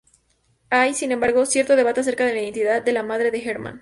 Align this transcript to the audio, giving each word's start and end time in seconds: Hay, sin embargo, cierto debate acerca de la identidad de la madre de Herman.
Hay, 0.71 0.95
sin 0.95 1.11
embargo, 1.11 1.45
cierto 1.45 1.75
debate 1.75 2.01
acerca 2.01 2.25
de 2.25 2.33
la 2.33 2.41
identidad 2.41 2.81
de 2.81 2.91
la 2.91 3.03
madre 3.03 3.29
de 3.29 3.37
Herman. 3.47 3.69